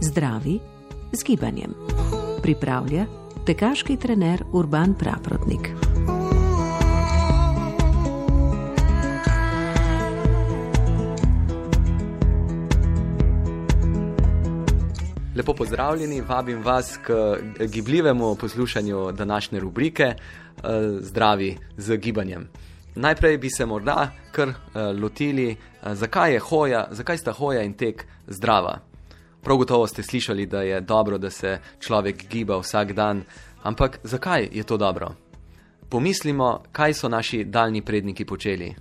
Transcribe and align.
Zdravi 0.00 0.60
z 1.12 1.22
gibanjem. 1.24 1.74
Pripravlja 2.42 3.06
tekaški 3.46 3.96
trener 3.96 4.44
Urban 4.52 4.94
Praprotnik. 4.94 5.85
Lepo 15.46 15.58
pozdravljeni, 15.58 16.20
vabim 16.20 16.62
vas 16.62 16.98
k 17.02 17.12
gibljivemu 17.66 18.34
poslušanju 18.34 19.12
današnje 19.12 19.60
rubrike 19.60 20.02
eh, 20.02 20.16
Zdravi 21.00 21.56
z 21.76 21.96
gibanjem. 21.96 22.48
Najprej 22.94 23.38
bi 23.38 23.50
se 23.50 23.66
morda 23.66 24.10
kar 24.32 24.48
eh, 24.48 24.54
lotili, 25.02 25.50
eh, 25.50 25.94
zakaj 25.94 26.32
je 26.32 26.38
hoja, 26.38 26.88
zakaj 26.90 27.18
sta 27.18 27.32
hoja 27.32 27.62
in 27.62 27.74
tek 27.74 28.06
zdrava. 28.26 28.78
Prav 29.42 29.56
gotovo 29.56 29.86
ste 29.86 30.02
slišali, 30.02 30.46
da 30.46 30.62
je 30.62 30.80
dobro, 30.80 31.18
da 31.18 31.30
se 31.30 31.58
človek 31.80 32.28
giba 32.30 32.58
vsak 32.58 32.92
dan, 32.92 33.22
ampak 33.62 33.98
zakaj 34.02 34.48
je 34.52 34.62
to 34.62 34.76
dobro? 34.76 35.14
Pomislimo, 35.88 36.62
kaj 36.72 36.94
so 36.94 37.08
naši 37.08 37.44
daljni 37.44 37.82
predniki 37.82 38.24
počeli. 38.24 38.74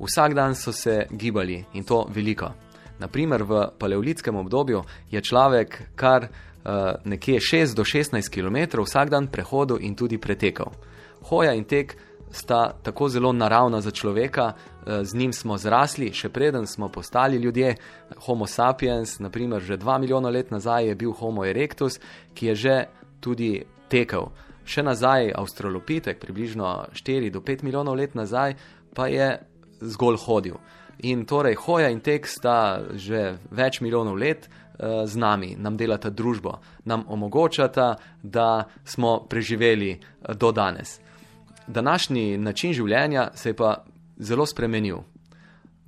Vsak 0.00 0.34
dan 0.34 0.54
so 0.54 0.72
se 0.72 1.06
gibali 1.10 1.64
in 1.74 1.84
to 1.84 2.06
veliko. 2.08 2.69
Naprimer, 3.00 3.42
v 3.42 3.68
paleolitskem 3.78 4.36
obdobju 4.36 4.82
je 5.10 5.20
človek 5.20 5.96
kar 5.96 6.28
uh, 6.28 7.00
nekje 7.04 7.40
6 7.40 7.74
do 7.74 7.82
16 7.82 8.28
km 8.28 8.84
vsak 8.84 9.10
dan 9.10 9.26
prehodil 9.26 9.80
in 9.80 9.96
tudi 9.96 10.18
pretekal. 10.18 10.72
Hoja 11.32 11.54
in 11.56 11.64
tek 11.64 11.96
sta 12.30 12.72
tako 12.82 13.08
zelo 13.08 13.32
naravna 13.32 13.80
za 13.80 13.90
človeka, 13.90 14.52
uh, 14.52 15.00
z 15.02 15.16
njim 15.16 15.32
smo 15.32 15.56
zrasli, 15.58 16.12
še 16.12 16.28
preden 16.28 16.66
smo 16.66 16.88
postali 16.88 17.36
ljudje. 17.36 17.76
Homo 18.26 18.46
sapiens, 18.46 19.18
naprimer, 19.18 19.62
že 19.62 19.80
2 19.80 19.98
milijona 19.98 20.28
let 20.28 20.50
nazaj 20.50 20.86
je 20.86 20.94
bil 20.94 21.12
Homo 21.12 21.44
erectus, 21.44 22.00
ki 22.34 22.46
je 22.46 22.54
že 22.54 22.76
tudi 23.20 23.64
tekel. 23.88 24.28
Še 24.64 24.84
nazaj 24.84 25.32
Avstralopitek, 25.34 26.20
približno 26.20 26.92
4 26.92 27.32
do 27.32 27.40
5 27.40 27.64
milijonov 27.64 27.96
let 27.96 28.14
nazaj, 28.14 28.54
pa 28.94 29.08
je 29.08 29.40
zgolj 29.80 30.20
hodil. 30.26 30.60
In 31.02 31.24
torej 31.24 31.54
hoja 31.54 31.88
in 31.88 32.00
tek 32.00 32.26
sta 32.28 32.80
že 32.94 33.38
več 33.50 33.80
milijonov 33.80 34.18
let 34.20 34.48
uh, 34.48 35.06
z 35.06 35.16
nami, 35.16 35.54
nam 35.56 35.76
delata 35.76 36.10
družbo, 36.10 36.58
nam 36.84 37.04
omogočata, 37.08 37.94
da 38.22 38.64
smo 38.84 39.20
preživeli 39.28 39.94
uh, 39.96 40.34
do 40.34 40.52
danes. 40.52 40.98
Današnji 41.66 42.38
način 42.38 42.72
življenja 42.72 43.30
se 43.34 43.48
je 43.48 43.56
pa 43.56 43.84
zelo 44.18 44.46
spremenil. 44.46 44.98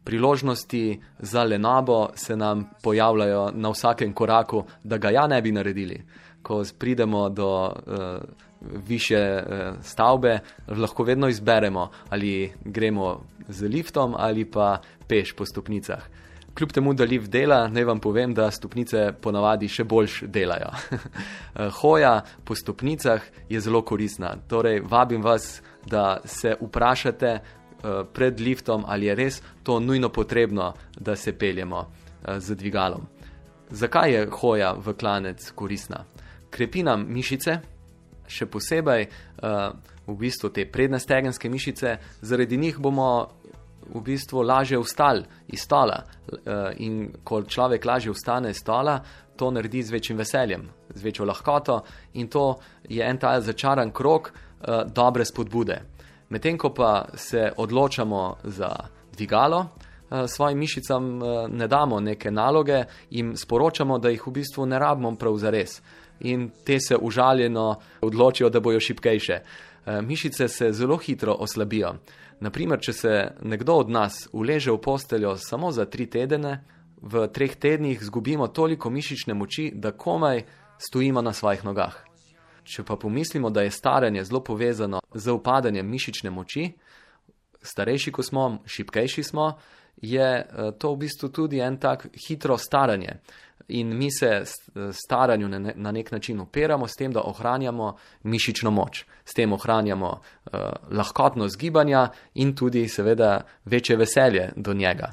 Priložnosti 0.05 1.01
za 1.19 1.45
lenabo 1.45 2.09
se 2.15 2.37
nam 2.37 2.71
pojavljajo 2.83 3.51
na 3.55 3.71
vsakem 3.71 4.13
koraku, 4.13 4.65
da 4.85 4.99
ga 4.99 5.11
ja 5.11 5.27
ne 5.27 5.43
bi 5.43 5.53
naredili. 5.53 6.03
Ko 6.43 6.63
pridemo 6.79 7.29
do 7.29 7.51
uh, 7.67 8.51
više 8.87 9.43
uh, 9.43 9.75
stavbe, 9.83 10.39
lahko 10.69 11.05
vedno 11.05 11.29
izberemo, 11.29 11.91
ali 12.09 12.53
gremo 12.65 13.25
z 13.49 13.69
liftom 13.69 14.15
ali 14.19 14.45
pa 14.45 14.81
peš 15.09 15.33
po 15.33 15.47
stopnicah. 15.47 16.03
Kljub 16.55 16.73
temu, 16.73 16.95
da 16.95 17.05
lift 17.05 17.31
dela, 17.31 17.69
naj 17.69 17.85
vam 17.85 18.01
povem, 18.01 18.35
da 18.35 18.51
stopnice 18.51 19.13
ponavadi 19.21 19.69
še 19.73 19.85
boljš 19.85 20.19
delajo. 20.29 20.69
Hoja 21.81 22.21
po 22.45 22.55
stopnicah 22.55 23.23
je 23.49 23.61
zelo 23.61 23.81
koristna. 23.83 24.35
Torej, 24.49 24.83
vabim 24.85 25.23
vas, 25.23 25.63
da 25.87 26.21
se 26.25 26.53
vprašate 26.61 27.33
uh, 27.39 28.05
pred 28.13 28.41
liftom, 28.41 28.85
ali 28.87 29.09
je 29.09 29.15
res 29.15 29.43
to 29.63 29.81
nujno 29.81 30.13
potrebno, 30.13 30.75
da 30.99 31.17
se 31.17 31.33
peljemo 31.33 31.87
z 32.39 32.55
dvigalom. 32.55 33.09
Zakaj 33.71 34.13
je 34.13 34.27
hoja 34.31 34.75
v 34.77 34.93
klanec 34.95 35.51
koristna? 35.57 36.05
Krepi 36.51 36.83
nam 36.83 37.07
mišice, 37.09 37.57
še 38.33 38.49
posebej 38.51 39.07
uh, 39.07 39.73
v 40.07 40.17
bistvu 40.19 40.51
te 40.51 40.65
predne 40.67 41.01
stegenske 41.01 41.51
mišice, 41.51 41.97
zaradi 42.21 42.57
njih 42.57 42.79
bomo 42.83 43.09
v 43.93 44.01
bistvu 44.01 44.43
lažje 44.43 44.79
vstali 44.81 45.25
iz 45.49 45.63
stola. 45.63 46.03
Uh, 46.33 46.73
in 46.81 47.13
ko 47.25 47.43
človek 47.45 47.85
lažje 47.85 48.15
vstane 48.15 48.51
iz 48.51 48.63
stola, 48.63 48.99
to 49.37 49.51
naredi 49.51 49.83
z 49.83 49.93
večjim 49.93 50.19
veseljem, 50.19 50.69
z 50.95 51.03
večjo 51.03 51.25
lahkoto 51.25 51.83
in 52.15 52.29
to 52.29 52.59
je 52.89 53.05
en 53.05 53.19
ta 53.19 53.41
začaran 53.41 53.91
krok 53.91 54.33
uh, 54.33 54.83
dobre 54.87 55.25
spodbude. 55.25 55.81
Medtem 56.33 56.59
ko 56.59 56.71
pa 56.73 57.09
se 57.15 57.53
odločamo 57.57 58.37
za 58.45 58.73
dvigalo, 59.13 59.67
svojim 60.29 60.59
mišicam 60.59 61.19
ne 61.49 61.69
damo 61.69 62.01
neke 62.01 62.31
naloge, 62.31 62.85
jim 63.11 63.37
sporočamo, 63.37 63.99
da 63.99 64.11
jih 64.11 64.27
v 64.27 64.31
bistvu 64.31 64.67
ne 64.67 64.79
rabimo 64.79 65.15
prav 65.17 65.37
za 65.37 65.51
res. 65.51 65.83
In 66.21 66.51
te 66.67 66.81
se 66.81 66.97
užaljeno 66.97 67.81
odločijo, 68.01 68.51
da 68.51 68.61
bojo 68.61 68.81
šipkejše. 68.81 69.41
Mišice 70.03 70.49
se 70.49 70.73
zelo 70.73 70.97
hitro 70.97 71.35
oslabijo. 71.39 71.95
Naprimer, 72.41 72.81
če 72.81 72.93
se 72.93 73.11
nekdo 73.43 73.75
od 73.83 73.91
nas 73.91 74.29
uleže 74.33 74.73
v 74.73 74.79
posteljo 74.83 75.37
samo 75.39 75.73
za 75.73 75.85
tri 75.87 76.07
tedne, 76.11 76.65
v 77.03 77.27
treh 77.35 77.57
tednih 77.57 78.01
izgubimo 78.03 78.49
toliko 78.49 78.91
mišične 78.91 79.35
moči, 79.35 79.71
da 79.75 79.93
komaj 79.93 80.45
stojimo 80.79 81.23
na 81.23 81.33
svojih 81.33 81.65
nogah. 81.65 81.97
Če 82.63 82.85
pa 82.87 82.97
pomislimo, 82.97 83.51
da 83.51 83.63
je 83.63 83.71
staranje 83.71 84.25
zelo 84.25 84.43
povezano 84.45 85.01
z 85.15 85.31
upadanjem 85.35 85.87
mišične 85.87 86.31
moči, 86.31 86.69
starejši 87.63 88.13
ko 88.13 88.23
smo, 88.23 88.63
šipkejši 88.67 89.23
smo, 89.23 89.53
je 89.97 90.47
to 90.79 90.93
v 90.93 90.97
bistvu 90.97 91.29
tudi 91.29 91.61
en 91.61 91.77
tak 91.77 92.07
hitro 92.27 92.59
staranje. 92.59 93.21
In 93.69 93.97
mi 93.97 94.11
se 94.11 94.43
staranju 94.93 95.49
na 95.75 95.93
nek 95.93 96.11
način 96.11 96.41
opiramo 96.41 96.89
s 96.89 96.97
tem, 96.99 97.13
da 97.13 97.21
ohranjamo 97.21 97.97
mišično 98.23 98.71
moč, 98.71 99.05
s 99.25 99.35
tem 99.35 99.53
ohranjamo 99.53 100.11
uh, 100.11 100.61
lahkotnost 100.91 101.59
gibanja 101.59 102.09
in 102.35 102.55
tudi, 102.57 102.89
seveda, 102.89 103.41
večje 103.65 103.97
veselje 103.97 104.53
do 104.57 104.75
njega. 104.75 105.13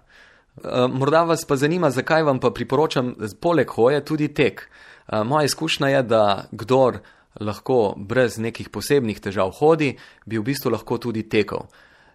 Uh, 0.55 0.91
morda 0.91 1.23
vas 1.23 1.45
pa 1.45 1.55
zanima, 1.55 1.89
zakaj 1.89 2.23
vam 2.23 2.39
pa 2.39 2.51
priporočam, 2.51 3.15
poleg 3.41 3.69
hoje, 3.69 4.05
tudi 4.05 4.27
tek. 4.33 4.69
Uh, 5.07 5.23
moja 5.23 5.45
izkušnja 5.45 5.87
je, 5.87 6.03
da 6.03 6.47
kdor 6.51 6.99
lahko 7.39 7.93
brez 7.97 8.37
nekih 8.37 8.69
posebnih 8.69 9.19
težav 9.19 9.51
hodi, 9.59 9.95
bi 10.25 10.37
v 10.37 10.43
bistvu 10.43 10.71
lahko 10.71 10.97
tudi 10.97 11.29
tekel. 11.29 11.69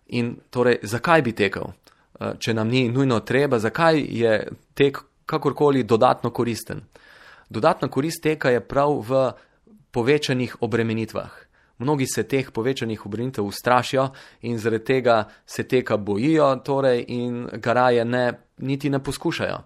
In 0.07 0.37
torej, 0.51 0.83
zakaj 0.83 1.23
bi 1.23 1.33
tekel? 1.33 1.73
Uh, 2.15 2.37
če 2.39 2.55
nam 2.55 2.69
ni 2.69 2.89
nujno 2.89 3.21
treba, 3.21 3.59
zakaj 3.59 3.99
je 3.99 4.35
tek 4.75 4.99
kakorkoli 5.27 5.83
dodatno 5.83 6.31
koristen. 6.31 6.85
Dodatna 7.51 7.89
korist 7.89 8.23
teka 8.23 8.51
je 8.51 8.61
prav 8.61 9.01
v 9.09 9.33
povečanih 9.91 10.57
obremenitvah. 10.61 11.31
Mnogi 11.79 12.07
se 12.07 12.23
teh 12.23 12.51
povečanih 12.51 13.07
obremenitev 13.07 13.45
ustrašijo 13.45 14.09
in 14.43 14.59
zaradi 14.59 14.85
tega 14.85 15.25
se 15.47 15.63
teka 15.69 15.97
bojijo, 15.97 16.57
torej 16.57 17.05
in 17.09 17.49
garaje 17.53 18.05
ne, 18.05 18.33
niti 18.59 18.91
ne 18.91 19.03
poskušajo. 19.03 19.59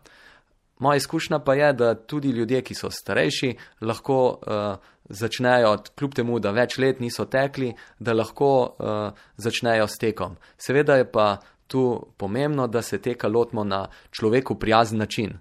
Moja 0.78 0.96
izkušnja 0.96 1.38
pa 1.38 1.55
je, 1.55 1.73
da 1.73 1.94
tudi 1.94 2.28
ljudje, 2.28 2.62
ki 2.62 2.75
so 2.75 2.90
starejši, 2.90 3.56
lahko 3.81 4.19
uh, 4.28 4.76
začnejo, 5.05 5.76
kljub 5.99 6.14
temu, 6.14 6.38
da 6.38 6.52
več 6.55 6.78
let 6.78 7.00
niso 7.00 7.25
tekli, 7.25 7.73
da 7.99 8.14
lahko 8.14 8.50
uh, 8.62 9.25
začnejo 9.37 9.88
s 9.88 9.99
tekom. 9.99 10.37
Seveda 10.56 10.96
je 10.96 11.11
pa 11.12 11.37
tu 11.69 12.06
pomembno, 12.17 12.67
da 12.67 12.82
se 12.82 12.99
teka 13.03 13.29
lotimo 13.29 13.65
na 13.65 13.87
človeku 14.11 14.59
prijazen 14.59 14.99
način. 14.99 15.38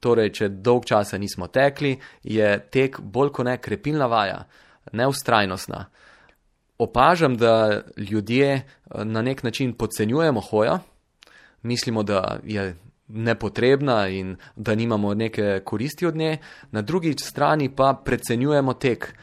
Torej, 0.00 0.32
če 0.32 0.48
dolg 0.48 0.84
časa 0.86 1.18
nismo 1.18 1.46
tekli, 1.46 1.96
je 2.22 2.50
tek 2.70 3.00
bolj 3.00 3.32
kot 3.34 3.46
ne 3.46 3.56
krepilna 3.58 4.06
vaja, 4.06 4.44
neustrajnostna. 4.92 5.86
Opažam, 6.78 7.36
da 7.36 7.82
ljudje 7.96 8.50
eh, 8.54 8.62
na 9.04 9.22
nek 9.22 9.42
način 9.42 9.72
podcenjujemo 9.74 10.40
hojo, 10.40 10.78
mislimo, 11.62 12.02
da 12.02 12.38
je 12.44 12.76
nepotrebna 13.08 14.08
in 14.08 14.36
da 14.56 14.74
nimamo 14.74 15.14
neke 15.14 15.60
koristi 15.64 16.06
od 16.06 16.16
nje, 16.16 16.38
na 16.70 16.82
drugi 16.82 17.14
strani 17.18 17.74
pa 17.76 18.02
precenjujemo 18.04 18.74
tek 18.74 19.14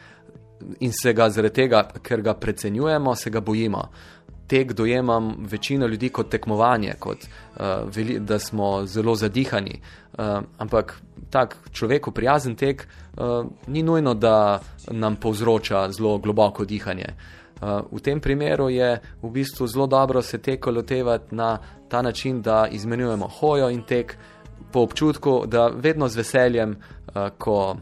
in 0.80 0.92
se 0.92 1.14
ga 1.14 1.30
zaradi 1.30 1.54
tega, 1.54 1.88
ker 2.04 2.22
ga 2.22 2.34
precenjujemo, 2.34 3.16
se 3.16 3.30
ga 3.30 3.40
bojimo. 3.40 3.90
Tek 4.48 4.74
dojemam 4.74 5.36
večino 5.40 5.88
ljudi 5.88 6.10
kot 6.10 6.30
tekmovanje, 6.30 6.94
kot 7.00 7.18
uh, 7.18 7.62
veli, 7.96 8.20
da 8.20 8.40
smo 8.40 8.86
zelo 8.86 9.16
zadihani. 9.16 9.80
Uh, 10.18 10.26
ampak 10.58 11.02
tak 11.30 11.58
človeku 11.72 12.12
prijazen 12.12 12.56
tek 12.56 12.88
uh, 13.18 13.46
ni 13.68 13.84
nujno, 13.84 14.14
da 14.14 14.62
nam 14.92 15.16
povzroča 15.16 15.92
zelo 15.92 16.18
globoko 16.18 16.66
dihanje. 16.66 17.08
Uh, 17.62 17.82
v 17.92 18.00
tem 18.04 18.20
primeru 18.22 18.70
je 18.70 19.00
v 19.22 19.30
bistvu 19.32 19.68
zelo 19.68 19.88
dobro 19.88 20.22
se 20.22 20.38
teko 20.38 20.72
lotevati 20.72 21.36
na 21.36 21.58
ta 21.90 22.02
način, 22.02 22.42
da 22.42 22.68
izmenjujemo 22.72 23.28
hojo 23.28 23.70
in 23.70 23.82
tek 23.82 24.18
po 24.72 24.80
občutku, 24.80 25.44
da 25.48 25.68
vedno 25.68 26.08
z 26.08 26.16
veseljem, 26.18 26.76
uh, 26.76 27.30
ko 27.38 27.76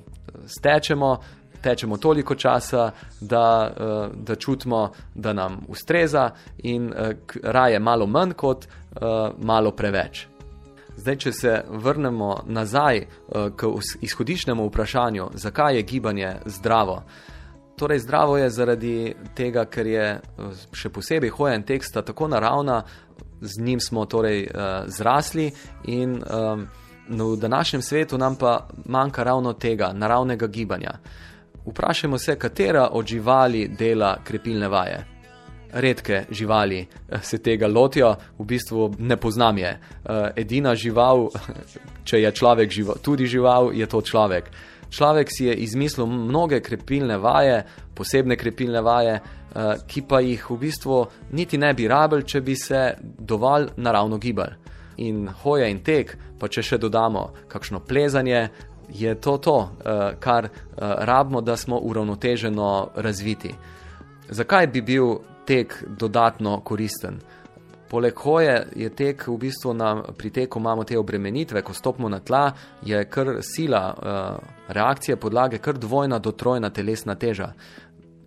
stečemo, 0.45 1.18
tečemo 1.63 1.98
toliko 1.98 2.36
časa, 2.36 2.92
da, 3.21 3.71
uh, 3.71 4.15
da 4.15 4.36
čutimo, 4.36 4.92
da 5.15 5.33
nam 5.33 5.62
ustreza 5.68 6.30
in 6.57 6.88
uh, 6.88 7.10
raje 7.44 7.80
malo 7.80 8.07
manj 8.07 8.33
kot 8.33 8.65
uh, 8.68 9.01
malo 9.38 9.71
preveč. 9.71 10.27
Zdaj, 10.98 11.15
če 11.18 11.31
se 11.31 11.54
vrnemo 11.69 12.44
nazaj 12.45 13.00
k 13.57 13.69
izhodišnjemu 14.01 14.68
vprašanju, 14.68 15.30
zakaj 15.33 15.75
je 15.75 15.81
gibanje 15.81 16.36
zdravo. 16.45 17.00
Torej, 17.77 18.00
zdravo 18.00 18.38
je 18.38 18.50
zaradi 18.50 19.16
tega, 19.36 19.66
ker 19.66 19.88
je 19.88 20.06
še 20.71 20.92
posebej 20.94 21.33
hojen 21.33 21.66
teksta 21.66 22.06
tako 22.06 22.27
naravna, 22.30 22.83
z 23.42 23.66
njim 23.66 23.81
smo 23.81 24.06
torej 24.06 24.45
zrasli 24.88 25.50
in 25.89 26.21
um, 26.21 26.68
v 27.09 27.38
današnjem 27.38 27.81
svetu 27.81 28.18
nam 28.18 28.36
pa 28.36 28.68
manjka 28.86 29.24
ravno 29.24 29.54
tega 29.54 29.94
naravnega 29.94 30.48
gibanja. 30.48 30.92
Vprašajmo 31.65 32.18
se, 32.18 32.36
katera 32.36 32.89
od 32.92 33.06
živali 33.06 33.68
dela 33.68 34.18
krepilne 34.24 34.68
vaje. 34.68 35.06
Redke 35.74 36.25
živali 36.30 36.80
eh, 36.80 37.19
se 37.21 37.38
tega 37.38 37.68
lotijo, 37.68 38.15
v 38.39 38.45
bistvu 38.45 38.94
ne 39.00 39.18
poznam 39.18 39.57
je. 39.57 39.69
Eh, 39.69 40.31
edina 40.36 40.75
žival, 40.75 41.30
če 42.07 42.21
je 42.21 42.31
človek 42.31 42.71
žival, 42.71 42.95
tudi 43.01 43.25
žival, 43.25 43.71
je 43.74 43.86
to 43.86 44.01
človek. 44.01 44.51
Človek 44.89 45.27
si 45.31 45.45
je 45.45 45.56
izmislil 45.56 46.06
mnoge 46.06 46.60
krepilne 46.62 47.18
vaje, 47.18 47.63
posebne 47.95 48.36
krepilne 48.36 48.81
vaje, 48.81 49.16
eh, 49.16 49.74
ki 49.88 50.01
pa 50.01 50.19
jih 50.19 50.50
v 50.50 50.57
bistvu 50.57 51.06
niti 51.31 51.57
ne 51.57 51.74
bi 51.74 51.88
rabil, 51.88 52.21
če 52.21 52.42
bi 52.42 52.56
se 52.56 52.95
dovolj 53.01 53.71
naravno 53.77 54.18
gibali. 54.18 54.62
In 54.98 55.27
hoja 55.27 55.68
in 55.68 55.80
tek, 55.80 56.18
pa 56.39 56.48
če 56.48 56.62
še 56.62 56.77
dodamo 56.77 57.31
kakšno 57.50 57.80
plezanje, 57.80 58.50
je 58.89 59.15
to 59.15 59.38
to, 59.38 59.57
uh, 59.57 59.69
kar 60.19 60.45
uh, 60.45 60.51
rabimo, 60.77 61.41
da 61.41 61.57
smo 61.57 61.77
uravnoteženo 61.77 62.89
razviti. 62.95 63.56
Zakaj 64.30 64.68
bi 64.68 64.81
bil 64.81 65.15
tek 65.45 65.83
dodatno 65.88 66.59
koristen? 66.59 67.19
Poleg 67.89 68.13
hoje 68.18 68.68
je 68.75 68.89
tek 68.89 69.27
v 69.27 69.38
bistvu 69.38 69.74
na, 69.74 70.03
pri 70.18 70.30
teku 70.30 70.59
imamo 70.59 70.83
te 70.83 70.97
obremenitve, 70.97 71.62
ko 71.62 71.74
stopimo 71.74 72.09
na 72.09 72.19
tla, 72.19 72.51
je 72.81 73.06
kar 73.06 73.38
sila 73.41 73.94
uh, 73.94 74.47
reakcije 74.68 75.15
podlage, 75.15 75.57
kar 75.57 75.77
dvojna 75.77 76.19
do 76.19 76.31
trojna 76.31 76.69
telesna 76.69 77.15
teža. 77.15 77.53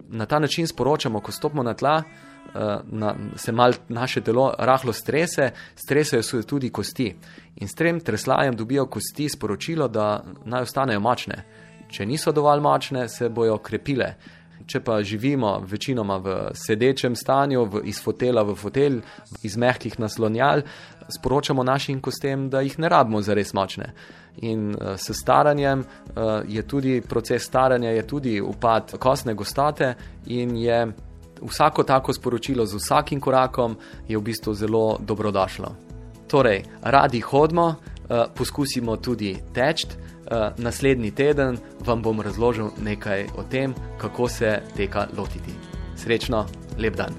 Na 0.09 0.27
ta 0.27 0.39
način 0.39 0.67
sporočamo, 0.67 1.21
ko 1.21 1.33
stopimo 1.33 1.63
na 1.63 1.75
tla, 1.75 1.97
uh, 1.97 2.36
na, 2.85 3.15
se 3.37 3.53
mal 3.53 3.73
naše 3.89 4.21
telo 4.21 4.53
rahlo 4.59 4.93
strese, 4.93 5.51
stresajo 5.75 6.23
se 6.23 6.43
tudi 6.43 6.71
kosti. 6.71 7.15
In 7.57 7.69
s 7.69 7.75
tem 7.75 8.01
treslajem 8.01 8.57
dobijo 8.57 8.87
kosti 8.87 9.29
sporočilo, 9.29 9.89
da 9.89 10.25
naj 10.45 10.63
ostanejo 10.63 11.01
močne. 11.01 11.45
Če 11.89 12.07
niso 12.07 12.33
dovolj 12.33 12.61
močne, 12.61 13.09
se 13.09 13.29
bojo 13.29 13.59
krepile. 13.59 14.15
Če 14.67 14.81
pa 14.83 14.99
živimo 15.03 15.61
večinoma 15.63 16.17
v 16.19 16.37
sedečem 16.59 17.15
stanju, 17.15 17.65
v, 17.71 17.83
iz 17.87 18.01
fotela 18.03 18.43
v 18.43 18.57
fotelj, 18.59 19.01
iz 19.47 19.57
mehkih 19.57 19.99
naslonjal, 20.03 20.65
sporočamo 21.13 21.63
našim 21.63 22.01
kostem, 22.03 22.49
da 22.51 22.65
jih 22.67 22.79
ne 22.83 22.89
rabimo 22.91 23.23
za 23.23 23.37
res 23.37 23.55
močne. 23.55 23.93
In 24.43 24.73
uh, 24.75 24.97
s 24.99 25.15
staranjem 25.17 25.85
uh, 25.85 26.43
je 26.49 26.63
tudi 26.67 27.01
proces 27.01 27.47
staranja, 27.47 27.95
je 27.95 28.07
tudi 28.07 28.41
upad 28.41 28.97
kostne 28.99 29.35
gostote 29.35 29.95
in 30.27 30.57
je 30.57 30.81
vsako 31.43 31.83
tako 31.83 32.13
sporočilo 32.13 32.67
z 32.67 32.77
vsakim 32.77 33.21
korakom 33.21 33.77
je 34.09 34.19
v 34.19 34.23
bistvu 34.23 34.55
zelo 34.55 34.99
dobrodošlo. 35.01 35.77
Torej, 36.29 36.63
radi 36.83 37.21
hodimo, 37.21 37.67
uh, 37.67 38.25
poskusimo 38.35 38.97
tudi 38.97 39.37
teči. 39.55 39.87
Uh, 40.27 40.51
naslednji 40.59 41.11
teden 41.11 41.59
vam 41.87 42.03
bom 42.03 42.21
razložil 42.21 42.71
nekaj 42.83 43.27
o 43.39 43.43
tem, 43.51 43.75
kako 43.99 44.29
se 44.29 44.63
teka 44.77 45.07
lotiti. 45.17 45.55
Srečno, 45.97 46.47
lep 46.79 46.97
dan. 46.97 47.15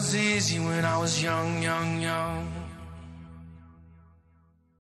Was 0.00 0.16
easy 0.16 0.58
when 0.58 0.82
I 0.82 0.96
was 0.96 1.22
young, 1.22 1.62
young, 1.62 2.00
young. 2.00 2.29